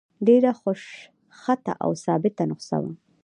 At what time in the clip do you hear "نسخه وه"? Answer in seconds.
2.51-2.91